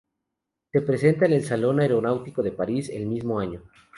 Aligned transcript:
Se 0.71 0.81
presentó 0.81 1.25
en 1.25 1.33
el 1.33 1.43
Salón 1.45 1.79
Aeronáutico 1.79 2.41
de 2.41 2.51
París 2.51 2.89
el 2.89 3.05
mismo 3.05 3.39
año. 3.39 3.61